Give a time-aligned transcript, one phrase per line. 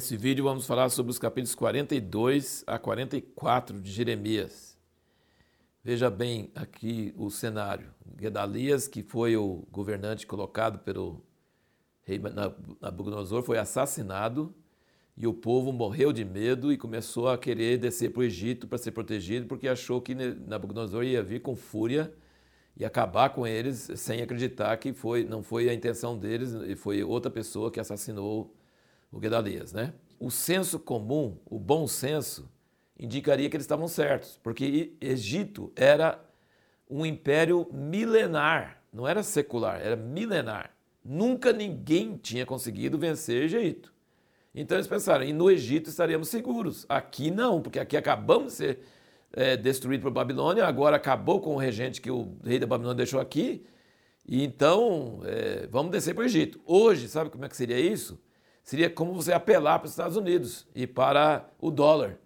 [0.00, 4.74] Nesse vídeo vamos falar sobre os capítulos 42 a 44 de Jeremias.
[5.84, 7.92] Veja bem aqui o cenário.
[8.18, 11.22] Gedalias, que foi o governante colocado pelo
[12.02, 14.54] rei Nabucodonosor, foi assassinado
[15.18, 18.78] e o povo morreu de medo e começou a querer descer para o Egito para
[18.78, 22.10] ser protegido, porque achou que Nabucodonosor ia vir com fúria
[22.74, 27.04] e acabar com eles sem acreditar que foi, não foi a intenção deles e foi
[27.04, 28.50] outra pessoa que assassinou
[29.10, 29.94] o Gedalias, né?
[30.18, 32.50] O senso comum, o bom senso,
[32.98, 36.22] indicaria que eles estavam certos, porque Egito era
[36.88, 40.76] um império milenar, não era secular, era milenar.
[41.02, 43.92] Nunca ninguém tinha conseguido vencer Egito.
[44.54, 46.84] Então eles pensaram, e no Egito estaríamos seguros.
[46.88, 48.78] Aqui não, porque aqui acabamos de ser
[49.32, 53.20] é, destruídos por Babilônia, agora acabou com o regente que o rei da Babilônia deixou
[53.20, 53.64] aqui,
[54.26, 56.60] e então é, vamos descer para o Egito.
[56.66, 58.20] Hoje, sabe como é que seria isso?
[58.70, 62.20] Seria como você apelar para os Estados Unidos e para o dólar.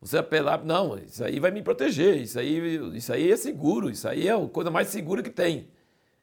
[0.00, 4.08] Você apelar, não, isso aí vai me proteger, isso aí, isso aí é seguro, isso
[4.08, 5.68] aí é a coisa mais segura que tem.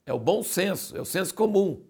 [0.06, 1.82] É o bom senso, é o senso comum.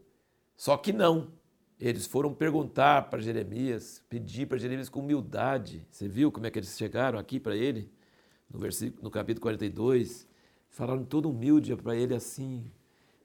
[0.55, 1.31] Só que não.
[1.79, 5.83] Eles foram perguntar para Jeremias, pedir para Jeremias com humildade.
[5.89, 7.91] Você viu como é que eles chegaram aqui para ele?
[8.47, 10.27] No, versículo, no capítulo 42.
[10.69, 12.63] Falaram todo humilde para ele assim: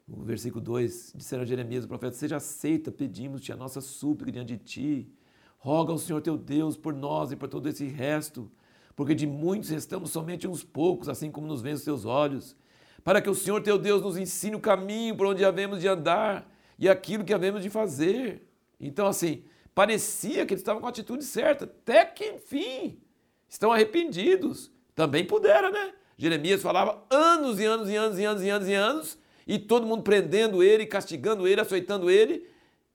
[0.09, 4.57] o versículo 2, disseram a Jeremias, o profeta, seja aceita, pedimos-te a nossa súplica diante
[4.57, 5.13] de ti.
[5.59, 8.51] Roga ao Senhor teu Deus por nós e por todo esse resto,
[8.95, 12.57] porque de muitos restamos somente uns poucos, assim como nos vêem os teus olhos,
[13.03, 16.49] para que o Senhor teu Deus nos ensine o caminho por onde havemos de andar
[16.79, 18.49] e aquilo que havemos de fazer.
[18.79, 19.43] Então, assim,
[19.75, 23.01] parecia que eles estavam com a atitude certa, até que, enfim,
[23.49, 24.71] estão arrependidos.
[24.95, 25.95] Também puderam, né?
[26.17, 29.87] Jeremias falava anos e anos e anos e anos e anos e anos e todo
[29.87, 32.47] mundo prendendo ele, castigando ele, açoitando ele,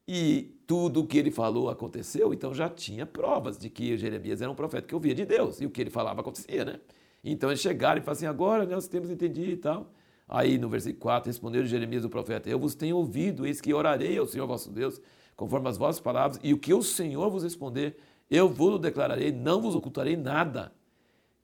[0.07, 4.51] e tudo o que ele falou aconteceu, então já tinha provas de que Jeremias era
[4.51, 6.79] um profeta que ouvia de Deus, e o que ele falava acontecia, né?
[7.23, 9.94] Então eles chegaram e falaram assim, agora nós temos entendido e tal.
[10.28, 14.17] Aí no versículo 4, respondeu Jeremias o profeta, eu vos tenho ouvido, eis que orarei
[14.17, 15.00] ao Senhor vosso Deus,
[15.35, 17.97] conforme as vossas palavras, e o que o Senhor vos responder,
[18.29, 20.72] eu vos declararei, não vos ocultarei nada.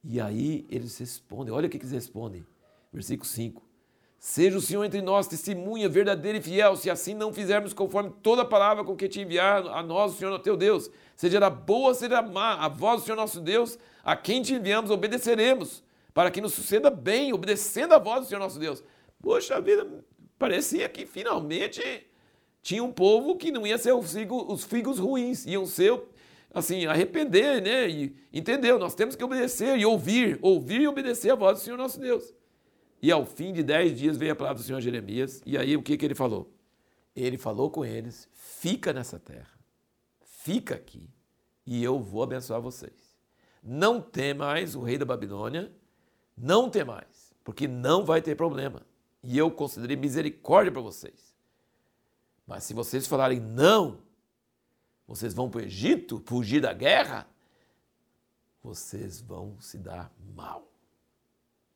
[0.04, 2.46] E aí eles respondem, olha o que eles respondem,
[2.94, 3.67] versículo 5,
[4.20, 8.42] Seja o Senhor entre nós testemunha verdadeira e fiel, se assim não fizermos conforme toda
[8.42, 11.94] a palavra com que te enviar a nós, o Senhor teu Deus, seja da boa,
[11.94, 15.84] seja da má, a voz do Senhor nosso Deus, a quem te enviamos, obedeceremos,
[16.14, 18.84] para que nos suceda bem, obedecendo a voz do Senhor nosso Deus.
[19.22, 19.88] Poxa vida,
[20.40, 21.82] parecia que finalmente
[22.64, 26.02] tinha um povo que não ia ser os figos, os figos ruins, iam ser,
[26.52, 27.88] assim, arrepender, né?
[27.88, 28.80] E entendeu?
[28.80, 32.34] Nós temos que obedecer e ouvir, ouvir e obedecer a voz do Senhor nosso Deus.
[33.02, 35.84] E ao fim de dez dias veio a palavra do Senhor Jeremias, e aí o
[35.84, 36.52] que, que ele falou?
[37.16, 39.60] Ele falou com eles: fica nessa terra,
[40.22, 41.10] fica aqui,
[41.66, 43.16] e eu vou abençoar vocês.
[43.62, 45.72] Não temais o rei da Babilônia,
[46.36, 48.82] não temais, porque não vai ter problema.
[49.24, 51.36] E eu considerei misericórdia para vocês.
[52.46, 54.00] Mas se vocês falarem não,
[55.06, 57.28] vocês vão para o Egito, fugir da guerra,
[58.64, 60.72] vocês vão se dar mal.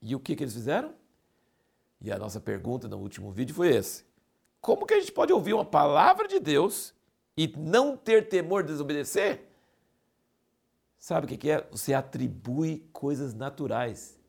[0.02, 1.01] E o que, que eles fizeram?
[2.02, 4.04] E a nossa pergunta no último vídeo foi esse:
[4.60, 6.94] Como que a gente pode ouvir uma palavra de Deus
[7.38, 9.48] e não ter temor de desobedecer?
[10.98, 11.68] Sabe o que é?
[11.72, 14.20] Você atribui coisas naturais.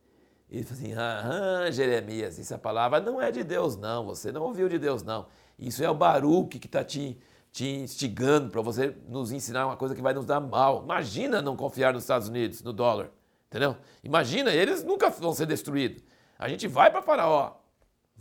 [0.51, 4.07] Ele fala assim: ah, Jeremias, essa palavra não é de Deus, não.
[4.07, 5.27] Você não ouviu de Deus, não.
[5.59, 7.19] Isso é o Baruque que está te,
[7.51, 10.83] te instigando para você nos ensinar uma coisa que vai nos dar mal.
[10.83, 13.11] Imagina não confiar nos Estados Unidos, no dólar.
[13.49, 13.77] Entendeu?
[14.03, 16.03] Imagina, eles nunca vão ser destruídos.
[16.39, 17.53] A gente vai para Faraó,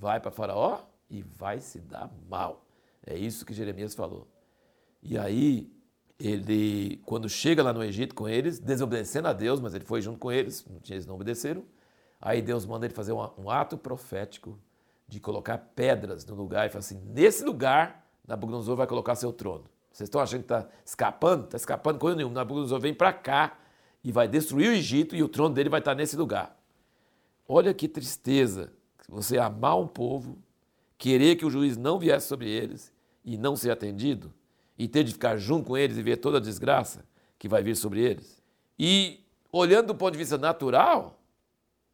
[0.02, 2.66] vai para Faraó e vai se dar mal.
[3.06, 4.28] É isso que Jeremias falou.
[5.04, 5.72] E aí,
[6.20, 10.18] ele, quando chega lá no Egito com eles, desobedecendo a Deus, mas ele foi junto
[10.18, 11.64] com eles, eles não obedeceram.
[12.20, 14.60] Aí Deus manda ele fazer um, ato profético
[15.08, 19.66] de colocar pedras no lugar e fala assim: nesse lugar, Nabucodonosor vai colocar seu trono.
[19.92, 21.46] Vocês estão achando que está escapando?
[21.46, 22.36] Está escapando coisa nenhuma.
[22.36, 23.58] Nabucodonosor vem para cá
[24.04, 26.58] e vai destruir o Egito e o trono dele vai estar nesse lugar.
[27.48, 28.72] Olha que tristeza
[29.12, 30.38] você amar um povo,
[30.98, 32.94] querer que o juiz não viesse sobre eles
[33.26, 34.34] e não ser atendido,
[34.78, 37.06] e ter de ficar junto com eles e ver toda a desgraça
[37.38, 38.42] que vai vir sobre eles.
[38.80, 39.20] E
[39.52, 41.20] olhando do ponto de vista natural,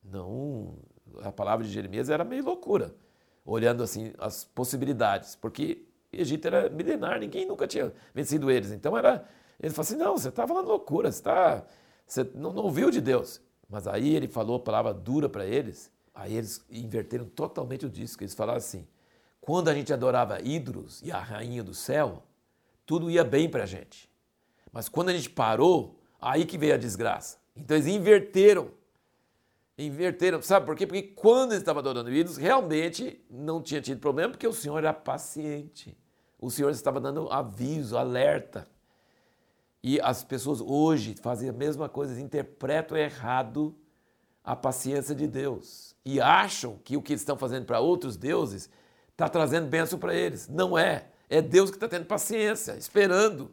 [0.04, 0.76] não,
[1.22, 2.96] a palavra de Jeremias era meio loucura,
[3.44, 8.72] olhando assim as possibilidades, porque Egito era milenar, ninguém nunca tinha vencido eles.
[8.72, 9.28] Então era,
[9.60, 11.66] ele falou assim, não, você está falando loucura, você, tá,
[12.06, 13.42] você não, não ouviu de Deus.
[13.70, 18.24] Mas aí ele falou a palavra dura para eles, Aí eles inverteram totalmente o disco.
[18.24, 18.88] Eles falaram assim:
[19.40, 22.24] quando a gente adorava ídolos e a rainha do céu,
[22.88, 24.10] tudo ia bem para a gente.
[24.72, 27.38] Mas quando a gente parou, aí que veio a desgraça.
[27.56, 28.72] Então eles inverteram.
[29.78, 30.88] Inverteram, sabe por quê?
[30.88, 34.92] Porque quando eles estavam adorando ídolos, realmente não tinha tido problema, porque o Senhor era
[34.92, 35.96] paciente.
[36.40, 38.68] O Senhor estava dando aviso, alerta.
[39.84, 43.76] E as pessoas hoje fazem a mesma coisa, interpretam errado
[44.48, 48.70] a paciência de Deus e acham que o que estão fazendo para outros deuses
[49.12, 50.48] está trazendo bênção para eles.
[50.48, 51.08] Não é.
[51.30, 53.52] É Deus que está tendo paciência, esperando,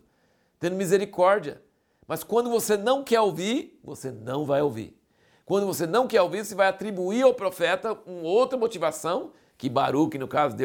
[0.61, 1.61] tendo misericórdia.
[2.06, 4.96] Mas quando você não quer ouvir, você não vai ouvir.
[5.44, 10.17] Quando você não quer ouvir, você vai atribuir ao profeta uma outra motivação, que Baruch,
[10.17, 10.56] no caso,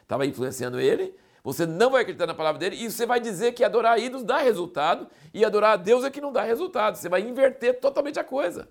[0.00, 1.14] estava influenciando ele.
[1.42, 4.38] Você não vai acreditar na palavra dele e você vai dizer que adorar ídolos dá
[4.38, 6.96] resultado e adorar a Deus é que não dá resultado.
[6.96, 8.66] Você vai inverter totalmente a coisa.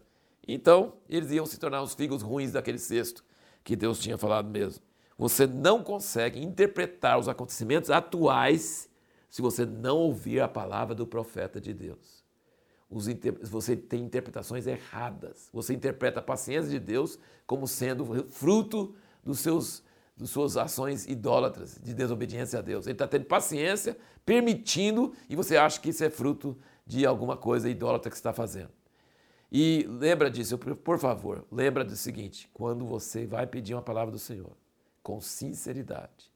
[0.48, 3.24] Então, eles iam se tornar os figos ruins daquele cesto
[3.64, 4.84] que Deus tinha falado mesmo.
[5.18, 8.90] Você não consegue interpretar os acontecimentos atuais
[9.30, 12.24] se você não ouvir a palavra do profeta de Deus.
[12.90, 15.50] Você tem interpretações erradas.
[15.52, 17.18] Você interpreta a paciência de Deus
[17.48, 18.94] como sendo fruto
[19.24, 19.84] dos seus,
[20.16, 22.86] das suas ações idólatras, de desobediência a Deus.
[22.86, 26.56] Ele está tendo paciência, permitindo, e você acha que isso é fruto
[26.86, 28.70] de alguma coisa idólatra que você está fazendo.
[29.56, 34.18] E lembra disso, por favor, lembra do seguinte: quando você vai pedir uma palavra do
[34.18, 34.58] Senhor,
[35.04, 36.32] com sinceridade.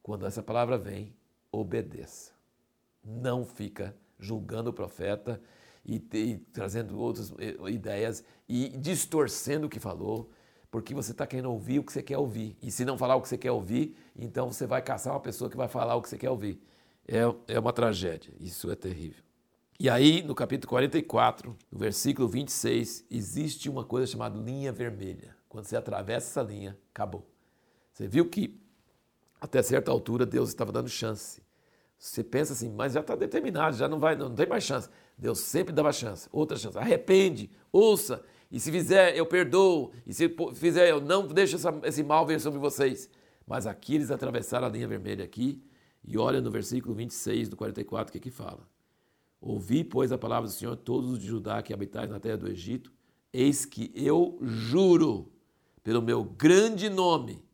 [0.00, 1.12] Quando essa palavra vem,
[1.50, 2.32] obedeça.
[3.02, 5.40] Não fica julgando o profeta
[5.84, 10.30] e, e trazendo outras eh, ideias e distorcendo o que falou,
[10.70, 12.56] porque você está querendo ouvir o que você quer ouvir.
[12.62, 15.50] E se não falar o que você quer ouvir, então você vai caçar uma pessoa
[15.50, 16.62] que vai falar o que você quer ouvir.
[17.08, 19.24] É, é uma tragédia, isso é terrível.
[19.78, 25.36] E aí, no capítulo 44, no versículo 26, existe uma coisa chamada linha vermelha.
[25.48, 27.28] Quando você atravessa essa linha, acabou.
[27.92, 28.60] Você viu que
[29.40, 31.42] até certa altura Deus estava dando chance.
[31.98, 34.88] Você pensa assim, mas já está determinado, já não vai, não tem mais chance.
[35.18, 36.78] Deus sempre dava chance, outra chance.
[36.78, 42.04] Arrepende, ouça, e se fizer, eu perdoo, e se fizer, eu não deixo essa, esse
[42.04, 43.10] mal vir sobre vocês.
[43.44, 45.60] Mas aqui eles atravessaram a linha vermelha aqui,
[46.04, 48.73] e olha no versículo 26 do 44 o que que fala.
[49.46, 52.48] Ouvi, pois, a palavra do Senhor, todos os de Judá que habitais na terra do
[52.48, 52.92] Egito,
[53.32, 55.30] eis que eu juro
[55.82, 57.44] pelo meu grande nome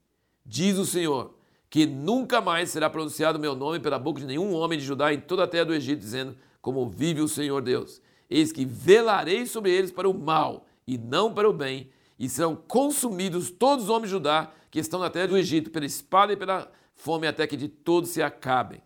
[0.51, 1.33] Diz o Senhor,
[1.71, 5.15] que nunca mais será pronunciado o meu nome pela boca de nenhum homem de Judá
[5.15, 8.03] em toda a terra do Egito, dizendo: Como vive o Senhor Deus.
[8.29, 11.89] Eis que velarei sobre eles para o mal e não para o bem,
[12.19, 15.87] e serão consumidos todos os homens de Judá que estão na terra do Egito pela
[15.87, 18.83] espada e pela fome, até que de todos se acabem.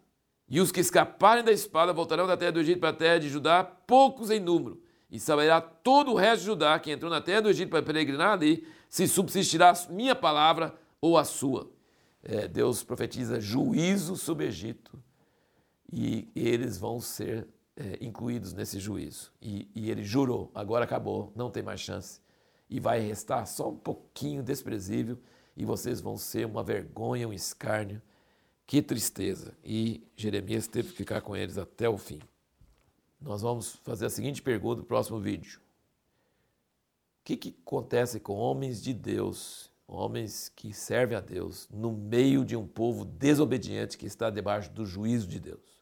[0.49, 3.29] E os que escaparem da espada voltarão da terra do Egito para a terra de
[3.29, 4.81] Judá, poucos em número.
[5.11, 8.32] E saberá todo o resto de Judá que entrou na terra do Egito para peregrinar
[8.32, 11.70] ali, se subsistirá minha palavra ou a sua.
[12.23, 15.02] É, Deus profetiza juízo sobre o Egito
[15.93, 19.32] e eles vão ser é, incluídos nesse juízo.
[19.40, 22.20] E, e ele jurou: agora acabou, não tem mais chance.
[22.69, 25.19] E vai restar só um pouquinho desprezível
[25.56, 28.02] e vocês vão ser uma vergonha, um escárnio.
[28.66, 29.56] Que tristeza!
[29.64, 32.20] E Jeremias teve que ficar com eles até o fim.
[33.20, 38.83] Nós vamos fazer a seguinte pergunta no próximo vídeo: O que, que acontece com homens
[38.83, 44.30] de Deus homens que servem a Deus no meio de um povo desobediente que está
[44.30, 45.74] debaixo do juízo de Deus.